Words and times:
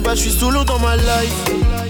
bas, 0.00 0.14
je 0.14 0.20
suis 0.20 0.30
solo 0.30 0.64
dans 0.64 0.78
ma 0.78 0.96
life. 0.96 1.85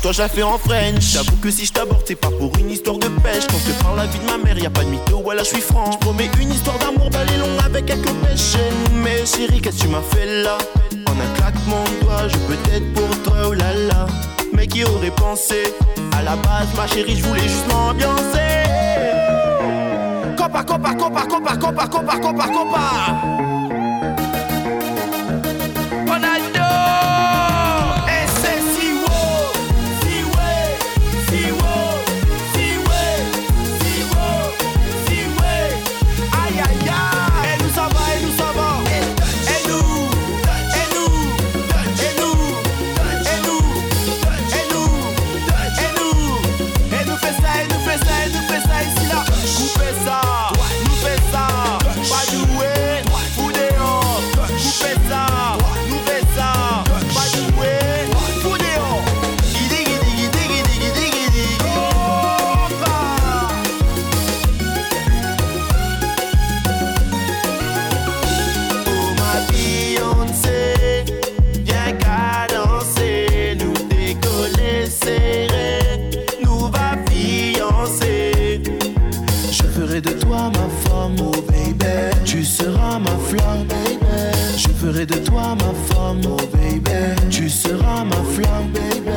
Toi 0.00 0.12
je 0.12 0.18
la 0.22 0.28
fais 0.28 0.42
en 0.42 0.58
French. 0.58 1.02
J'avoue 1.12 1.36
que 1.36 1.50
si 1.50 1.66
je 1.66 1.72
t'aborde, 1.72 2.02
c'est 2.06 2.16
pas 2.16 2.30
pour 2.30 2.56
une 2.58 2.70
histoire 2.70 2.98
de 2.98 3.08
pêche. 3.08 3.46
Quand 3.48 3.58
je 3.66 3.72
parle 3.82 3.98
la 3.98 4.06
vie 4.06 4.18
de 4.18 4.24
ma 4.24 4.38
mère, 4.38 4.58
y 4.58 4.66
a 4.66 4.70
pas 4.70 4.84
de 4.84 4.88
mytho, 4.88 5.20
voilà, 5.22 5.42
je 5.42 5.48
suis 5.48 5.60
franc. 5.60 5.90
Je 5.92 5.98
promets 5.98 6.30
une 6.40 6.52
histoire 6.52 6.78
d'amour 6.78 7.10
balai 7.10 7.36
long 7.38 7.58
avec 7.64 7.86
quelques 7.86 8.12
pêches. 8.22 8.56
Mais 8.94 9.24
chérie, 9.26 9.60
qu'est-ce 9.60 9.78
que 9.78 9.82
tu 9.82 9.88
m'as 9.88 10.02
fait 10.02 10.42
là? 10.42 10.58
En 11.06 11.12
un 11.12 11.34
claquement 11.34 11.84
de 11.84 12.04
doigts, 12.04 12.28
je 12.28 12.36
peux 12.38 12.74
être 12.74 12.92
pour 12.94 13.22
toi, 13.22 13.48
oh 13.48 13.52
là 13.52 13.74
là. 13.74 14.06
Mais 14.52 14.66
qui 14.66 14.84
aurait 14.84 15.10
pensé? 15.10 15.74
À 16.16 16.22
la 16.22 16.36
base, 16.36 16.68
ma 16.76 16.86
chérie, 16.86 17.16
je 17.16 17.24
voulais 17.24 17.42
juste 17.42 17.66
m'ambiancer. 17.68 18.64
Copa, 20.36 20.64
copa, 20.64 20.94
copa, 20.94 21.22
copa, 21.22 21.56
copa, 21.56 21.86
copa, 21.86 22.18
copa, 22.18 22.46
copa. 22.46 23.59
De 85.06 85.14
toi 85.14 85.54
ma 85.54 85.72
femme, 85.88 86.20
oh 86.26 86.36
baby. 86.52 87.30
Tu 87.30 87.48
seras 87.48 88.04
ma 88.04 88.16
flamme, 88.16 88.70
baby. 88.72 89.10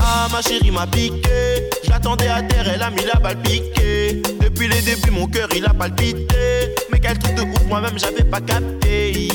Ah, 0.00 0.28
ma 0.32 0.40
chérie 0.40 0.70
m'a 0.70 0.86
piqué. 0.86 1.68
J'attendais 1.84 2.28
à 2.28 2.42
terre, 2.42 2.68
elle 2.72 2.82
a 2.82 2.90
mis 2.90 3.04
la 3.04 3.18
balle 3.20 3.40
piquée. 3.42 4.22
Depuis 4.40 4.68
les 4.68 4.80
débuts, 4.82 5.10
mon 5.10 5.26
cœur 5.26 5.48
il 5.54 5.64
a 5.66 5.74
palpité. 5.74 6.74
Mais 6.90 7.00
quel 7.00 7.18
truc 7.18 7.34
de 7.34 7.42
ouf, 7.42 7.64
moi-même 7.68 7.98
j'avais 7.98 8.24
pas 8.24 8.40
capté. 8.40 9.30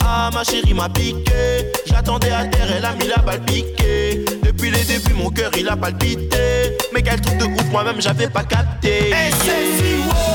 Ah, 0.00 0.30
ma 0.32 0.44
chérie 0.44 0.74
m'a 0.74 0.88
piqué. 0.88 1.72
J'attendais 1.86 2.30
à 2.30 2.44
terre, 2.44 2.68
elle 2.76 2.84
a 2.84 2.94
mis 2.94 3.08
la 3.08 3.22
balle 3.22 3.44
piquée. 3.44 4.24
Depuis 4.42 4.70
les 4.70 4.84
débuts, 4.84 5.14
mon 5.14 5.30
cœur 5.30 5.50
il 5.58 5.68
a 5.68 5.76
palpité. 5.76 6.76
Mais 6.94 7.02
quel 7.02 7.20
truc 7.20 7.36
de 7.38 7.44
ouf, 7.44 7.70
moi-même 7.70 8.00
j'avais 8.00 8.28
pas 8.28 8.44
capté. 8.44 9.10
Yeah. 9.10 10.29